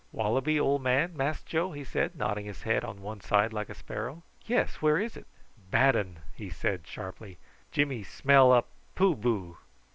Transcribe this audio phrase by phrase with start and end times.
[0.11, 3.75] "Wallaby ole man, Mass Joe?" he said, nodding his head on one side like a
[3.75, 4.23] sparrow.
[4.47, 5.27] "Yes; where is it?"
[5.69, 7.37] "Bad un!" he said sharply.
[7.71, 9.57] "Jimmy smell up poo boo!